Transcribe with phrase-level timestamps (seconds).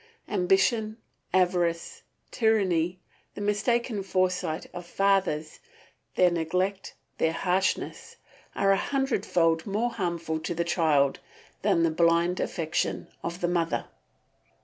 [0.29, 0.97] Ambition,
[1.31, 2.01] avarice,
[2.31, 2.97] tyranny,
[3.35, 5.59] the mistaken foresight of fathers,
[6.15, 8.15] their neglect, their harshness,
[8.55, 11.19] are a hundredfold more harmful to the child
[11.61, 13.85] than the blind affection of the mother.